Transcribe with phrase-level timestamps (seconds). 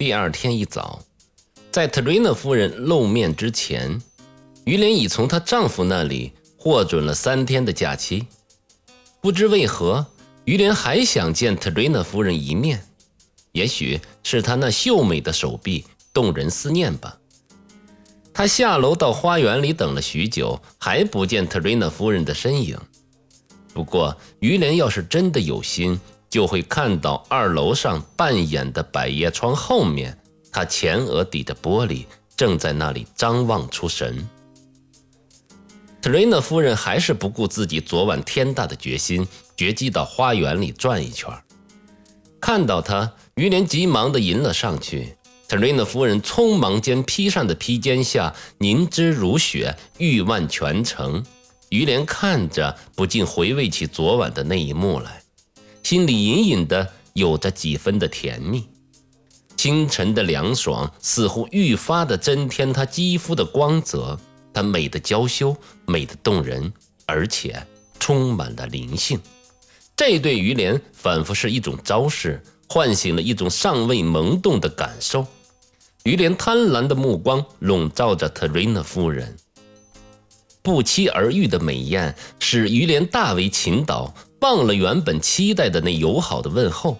[0.00, 1.02] 第二天一早，
[1.70, 4.00] 在特瑞娜夫人露面之前，
[4.64, 8.26] 于莲已从她丈夫那里获准了三天的假期。
[9.20, 10.06] 不知为何，
[10.46, 12.82] 于莲还想见特瑞娜夫人一面，
[13.52, 17.18] 也许是她那秀美的手臂动人思念吧。
[18.32, 22.78] 她下楼到花园里等了许久，还不见特瑞娜夫人的身影。
[23.74, 26.00] 不过，于莲要是真的有心，
[26.30, 30.16] 就会看到二楼上半掩的百叶窗后面，
[30.52, 32.06] 他前额底的玻璃，
[32.36, 34.28] 正在那里张望出神。
[36.00, 41.28] 特瑞娜夫人还是不顾自己昨晚天大的决心，决计到花园里转一圈。
[42.40, 45.16] 看到他，于连急忙地迎了上去。
[45.46, 51.22] 特瑞娜夫人匆忙间披上的披肩下凝脂如雪，玉腕全成。
[51.70, 55.19] 于连看着，不禁回味起昨晚的那一幕来，
[55.90, 58.64] 心里隐隐的有着几分的甜蜜。
[59.56, 64.16] 清晨的凉爽似乎愈发的增添她肌肤的光泽，
[64.54, 65.56] 她美的娇羞，
[65.88, 66.72] 美的动人，
[67.06, 67.60] 而且
[67.98, 69.18] 充满了灵性。
[69.96, 75.26] 这对于连仿佛是一种招式，唤醒了一种尚未萌动的感受。
[76.04, 79.36] 于连贪婪的目光笼罩着特瑞娜夫人，
[80.62, 86.98] 不期而遇的美艳使于连大为倾倒，忘了原本期待的那友好的问候。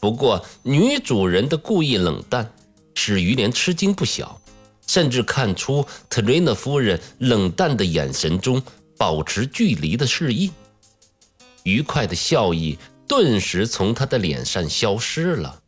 [0.00, 2.52] 不过女主人的故意冷淡
[2.94, 4.40] 使于连吃惊不小，
[4.86, 8.62] 甚至看出特瑞娜夫人冷淡的眼神中
[8.96, 10.50] 保持距离的示意。
[11.62, 12.76] 愉快的笑意
[13.06, 15.60] 顿时从她的脸上消失了。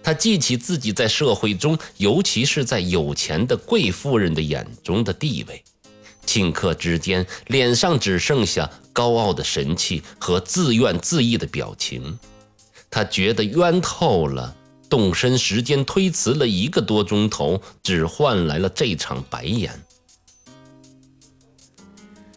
[0.00, 5.62] 他记起自己在社会中，尤其是在有钱的贵妇人的眼中的地位，
[6.28, 12.18] 顷刻之间，脸上只剩下高傲的神气和自怨自艾的表情。
[12.90, 14.54] 他觉得冤透了，
[14.90, 19.72] 动身时间推辞了一个多钟头，只换来了这场白眼。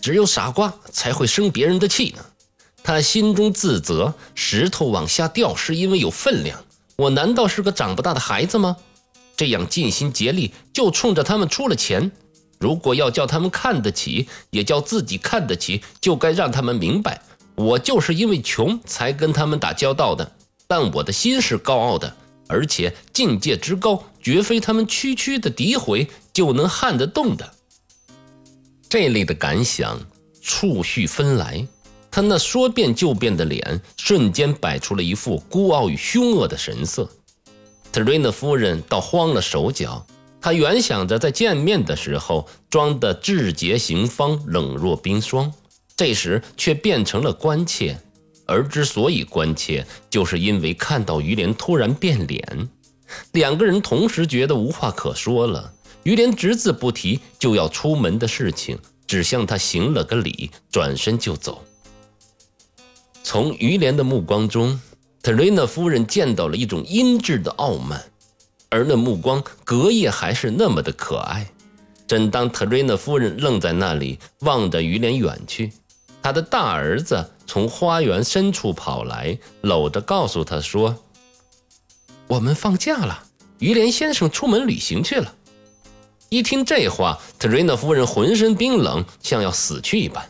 [0.00, 2.24] 只有傻瓜才会生别人的气呢。
[2.82, 6.64] 他心中自责，石头往下掉是因为有分量。
[6.96, 8.76] 我难道是个长不大的孩子吗？
[9.36, 12.12] 这样尽心竭力，就冲着他们出了钱。
[12.60, 17.22] 如果要叫他们看得起，也叫自己看得起，就该让他们明白，
[17.54, 20.30] 我就是因为穷才跟他们打交道的。
[20.68, 22.14] 但我的心是高傲的，
[22.46, 27.50] 而且境界之高，绝非他们区区的诋毁就能撼得动的。
[28.88, 29.98] 这类的感想
[30.42, 31.66] 触绪分来。
[32.10, 37.08] 他那说变就变的脸，瞬间摆出了一副孤傲与凶恶的神色。
[37.90, 40.04] 特瑞娜夫人倒慌了手脚。
[40.40, 45.52] 他原想着在见面的时候装的志节行方，冷若冰霜，
[45.96, 47.98] 这时却变成了关切。
[48.46, 52.68] 而之所以关切，就是因为看到于连突然变脸，
[53.32, 55.72] 两个人同时觉得无话可说了。
[56.02, 61.62] 于连只字不提就要出门的事情，只向他行了个礼，转身就走。
[63.22, 64.80] 从于连的目光中，
[65.22, 68.09] 特瑞娜夫人见到了一种阴鸷的傲慢，
[68.70, 71.46] 而那目光隔夜还是那么的可爱。
[72.06, 75.72] 正当特瑞娜夫人愣在那里望着于连远去，
[76.22, 80.96] 她的大儿子从花园深处跑来，搂着告诉她说
[82.26, 83.24] ：“我们放假了，
[83.58, 85.34] 于连先生出门旅行去了。”
[86.30, 90.29] 一听这话，特瑞娜夫人浑身冰冷，像要死去一般。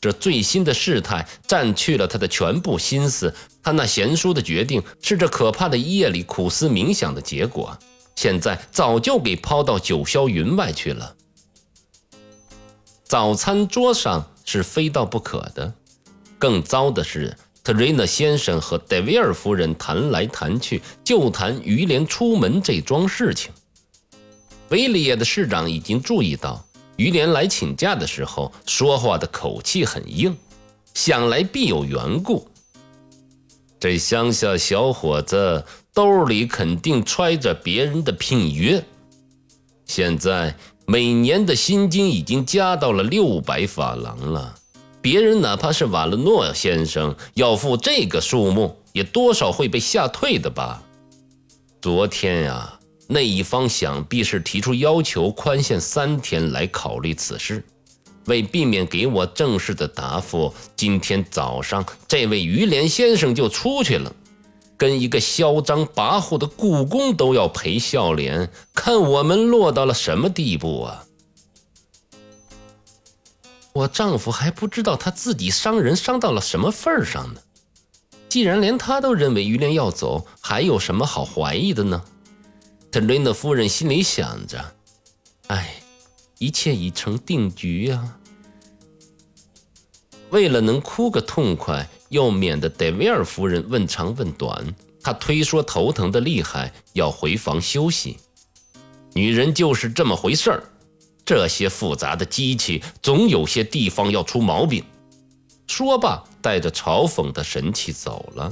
[0.00, 7.76] 这最新的事态占去了他的全部心思，他那贤淑的决定是这可怕的一夜里苦思冥想的结果，
[8.14, 11.14] 现在早就给抛到九霄云外去了。
[13.04, 15.72] 早餐桌上是非到不可的，
[16.38, 23.50] 更糟的是，特瑞娜先生和戴维尔夫人谈来谈去，就谈于连出门这桩事情。
[24.68, 26.64] 维利耶的市长已经注意到。
[26.96, 30.36] 于连来请假的时候，说话的口气很硬，
[30.94, 32.48] 想来必有缘故。
[33.78, 38.82] 这乡下小伙子兜里肯定揣着别人的聘约，
[39.84, 40.56] 现在
[40.86, 44.54] 每年的薪金已经加到了六百法郎了。
[45.02, 50.82] 别人哪怕是瓦勒诺先生要付这个数目，也多少会被吓退的吧？
[51.80, 52.75] 昨天呀。
[53.08, 57.64] 那一方想必是提出要求宽限三天来考虑此事，
[58.26, 64.12] 为避免给我正式的答复，今天早上这位于连先生就出去了，
[64.76, 71.04] 跟一个嚣张跋扈的故宫都要赔笑脸，看我们落到了什么地步啊！
[73.72, 77.40] 我丈夫还不知道他自己伤人伤到了什么份上呢。
[78.28, 82.02] 既然连他都认为于连要走，还有什么好怀疑的呢？
[82.96, 84.72] 特瑞娜夫人心里想着
[85.48, 85.82] ：“哎，
[86.38, 88.16] 一切已成定局呀。”
[90.32, 98.16] 为了能哭个痛快，又免得戴维尔夫人问长问短，她推说头疼的厉害，要回房休息。
[99.12, 100.64] 女人就是这么回事儿，
[101.22, 104.82] 这些复杂的机器总有些地方要出毛病。
[105.66, 108.50] 说罢，带着嘲讽的神气走了。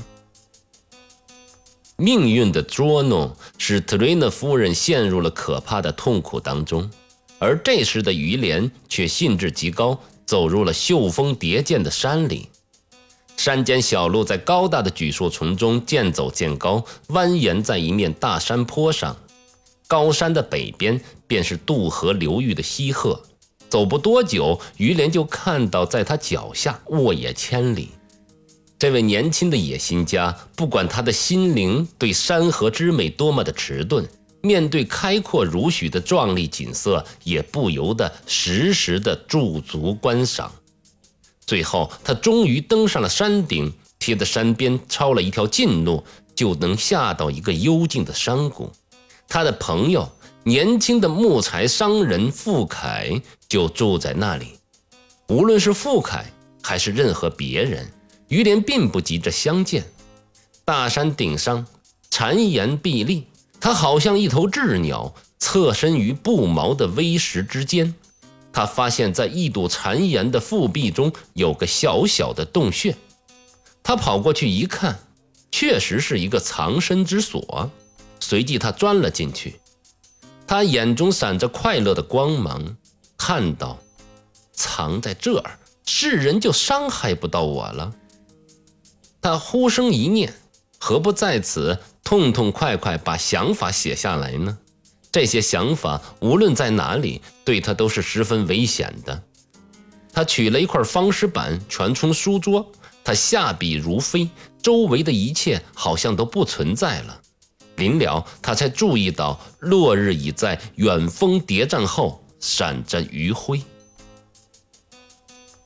[1.96, 6.90] 命运的捉弄使特瑞娜夫人陷入了可怕的痛苦当中，
[7.38, 12.48] 而这时的于连却兴致极高，走入了秀峰叠涧的山里。
[13.36, 19.16] 山间小路在高大的榉树丛中渐走渐高，蜿蜒在一面大山坡上。
[19.86, 23.20] 高山的北边便是渡河流域的西壑。
[23.68, 27.90] 走不多久，于连就看到在他脚下沃野千里。
[28.78, 34.06] 这位年轻的野心家，不管他的心灵对山河之美多么的迟钝，
[34.42, 40.52] 面对开阔如许的壮丽景色，也不由得时时的驻足观赏。
[41.46, 46.02] 最后，他终于登上了山顶，贴着山边抄了一条近路，
[46.34, 48.70] 就能下到一个幽静的山谷。
[49.28, 50.10] 他的朋友，
[50.42, 54.58] 年轻的木材商人傅凯，就住在那里。
[55.28, 56.26] 无论是傅凯，
[56.62, 57.90] 还是任何别人。
[58.34, 59.84] 于连并不急着相见，
[60.64, 61.64] 大山顶上
[62.10, 63.28] 谗岩壁立，
[63.60, 67.94] 他好像一头鸷鸟，侧身于不毛的微石之间。
[68.52, 72.96] 他发现，在一堵谗岩的腹壁中有个小小的洞穴。
[73.84, 74.98] 他跑过去一看，
[75.52, 77.70] 确实是一个藏身之所。
[78.18, 79.60] 随即，他钻了进去。
[80.44, 82.76] 他眼中闪着快乐的光芒，
[83.16, 83.78] 看到
[84.52, 87.94] 藏在这儿，世人就伤害不到我了。
[89.24, 90.34] 他忽生一念，
[90.78, 94.58] 何不在此痛痛快快把想法写下来呢？
[95.10, 99.22] 这些想法无论在哪里，对他都是十分危险的。
[100.12, 102.70] 他取了一块方石板，全冲书桌。
[103.02, 104.28] 他下笔如飞，
[104.62, 107.18] 周围的一切好像都不存在了。
[107.76, 113.62] 临了，他才注意到落日已在远峰叠嶂后闪着余晖。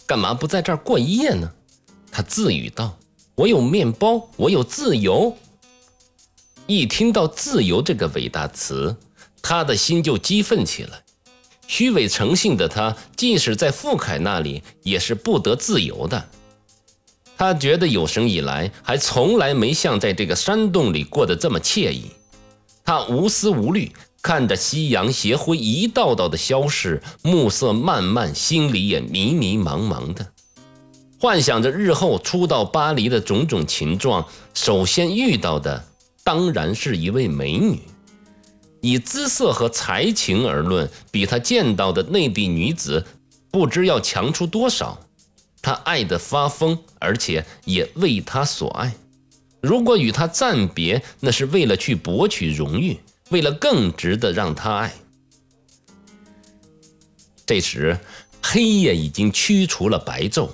[0.06, 1.52] 干嘛不在这儿过一夜呢？
[2.12, 2.96] 他自语道。
[3.38, 5.36] 我有面包，我有自由。
[6.66, 8.96] 一听到“自由”这个伟大词，
[9.40, 11.04] 他的心就激愤起来。
[11.68, 16.28] 虚伪诚信的他，即使在傅凯那里，也是不得自由的。
[17.36, 22.06] 他觉得有生以来，还从来没像在这个山洞里过得这么惬意。
[22.84, 30.26] 他无思无虑，看着夕阳斜晖一道道的消逝，暮色漫漫，心里也迷迷茫茫的。
[31.20, 34.24] 幻想着日后初到巴黎的种种情状，
[34.54, 35.84] 首先遇到的
[36.22, 37.80] 当然是一位美女。
[38.80, 43.04] 以姿色和才情而论，比他见到的内地女子
[43.50, 44.96] 不知要强出多少。
[45.60, 48.94] 他爱得发疯，而且也为她所爱。
[49.60, 52.96] 如果与她暂别，那是为了去博取荣誉，
[53.30, 54.94] 为了更值得让她爱。
[57.44, 57.98] 这时，
[58.40, 60.48] 黑夜已经驱除了白昼。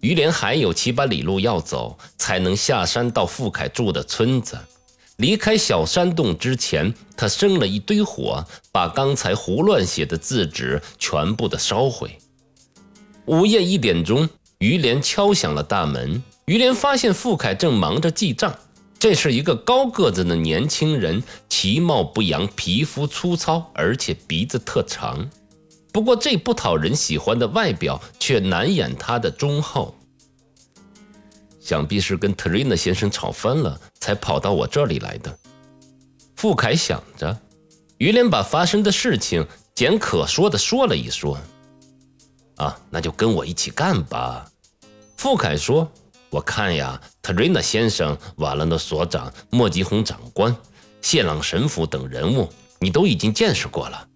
[0.00, 4.58] 于连还有七八里路要走，才能下山到傅凯住的村子。
[5.16, 12.18] 离开小山洞之前，他生了一堆火，把刚才胡乱写的字纸全部的烧毁。
[13.24, 16.22] 午夜一点钟，于连敲响了大门。
[16.44, 18.54] 于连发现傅凯正忙着记账。
[18.98, 25.28] 这是一个高个子的年轻人，其貌不扬，皮肤粗糙，而且鼻子特长。
[25.96, 29.94] 不过，这不讨人喜欢的外表却难掩他的忠厚。
[31.58, 35.38] 想必是跟特瑞娜先生吵翻了，才跑到我这里来的。
[36.34, 37.34] 傅凯想着，
[37.96, 41.38] 于连把发生的事情简可说的说了一说。
[42.56, 44.44] 啊，那就跟我一起干吧。
[45.16, 45.90] 傅凯说
[46.28, 50.54] ：“我看呀，特瑞娜先生、瓦伦的所长、莫吉洪长官、
[51.00, 54.06] 谢朗神父等人物，你都已经见识过了。”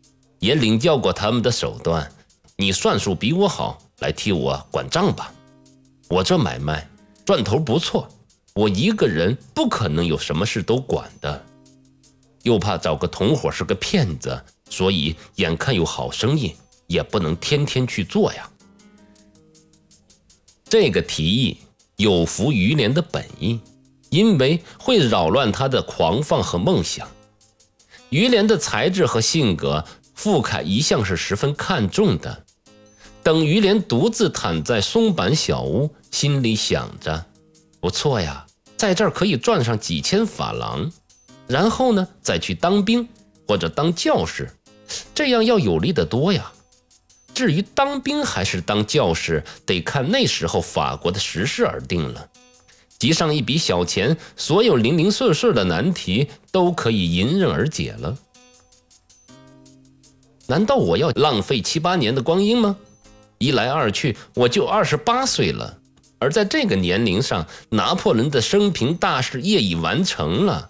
[0.40, 2.10] 也领教过他们的手段，
[2.56, 5.32] 你算术比我好，来替我管账吧。
[6.08, 6.88] 我这买卖
[7.24, 8.08] 赚头不错，
[8.54, 11.44] 我一个人不可能有什么事都管的，
[12.42, 16.56] 又怕找个同伙是个骗子，所以眼看有好生意，
[16.86, 18.50] 也不能天天去做呀。
[20.64, 21.58] 这个提议
[21.96, 23.60] 有负于连的本意，
[24.08, 27.06] 因为会扰乱他的狂放和梦想。
[28.08, 29.84] 于连的才智和性格。
[30.22, 32.44] 傅凯一向是十分看重的。
[33.22, 37.24] 等于连独自躺在松板小屋，心里想着：
[37.80, 38.44] 不错呀，
[38.76, 40.92] 在这儿可以赚上几千法郎。
[41.46, 43.08] 然后呢，再去当兵，
[43.48, 44.50] 或者当教士，
[45.14, 46.52] 这样要有利得多呀。
[47.32, 52.28] 至于当兵还是当教士，得看那时候法国的时事而定了。
[52.98, 58.18] 集上一笔小钱，所有零零碎碎的难题都可以迎刃而解了。
[60.50, 62.76] 难道我要浪费七八年的光阴吗？
[63.38, 65.78] 一来二去，我就二十八岁了。
[66.18, 70.68] 而在这个年龄上，拿破仑的生平大事业已完成了，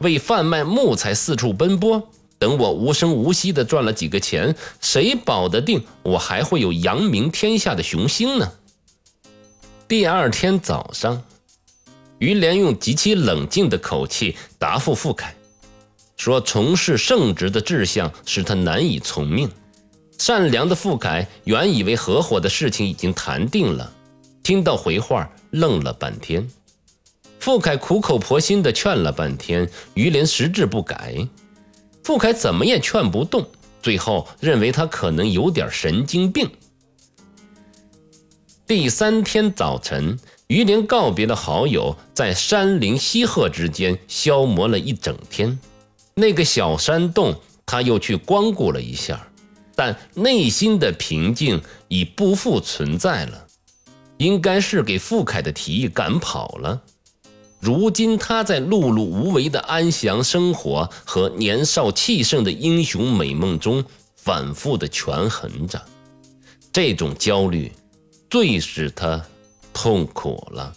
[0.00, 2.10] 为贩卖木材四处奔波。
[2.38, 8.52] 等我无声无息地赚了几个钱，谁保得定我还会有扬名天下的雄心呢？
[9.88, 11.24] 第二天早上，
[12.18, 15.34] 于连用极其冷静的口气答复傅凯，
[16.18, 19.50] 说：“从事圣职的志向使他难以从命。”
[20.18, 23.90] 善良的傅凯原以为合伙的事情已经谈定了。
[24.42, 26.46] 听到回话，愣了半天。
[27.38, 31.14] 傅凯苦口婆心地劝了半天，于连实质不改。
[32.02, 33.46] 傅凯怎么也劝不动，
[33.80, 36.50] 最后认为他可能有点神经病。
[38.66, 45.58] 第三天早晨，于连告别了好友，在山林溪壑之间消磨了一整天。
[46.18, 47.32] 那个小山洞，
[47.64, 49.28] 他又去光顾了一下，
[49.76, 53.46] 但内心的平静已不复存在了。
[54.16, 56.82] 应该是给傅凯的提议赶跑了。
[57.60, 63.84] 如今他在碌碌无为的安详生活和年少气盛的英雄美梦中
[64.16, 65.80] 反复的权衡着，
[66.72, 67.70] 这种焦虑
[68.28, 69.24] 最使他
[69.72, 70.74] 痛苦了。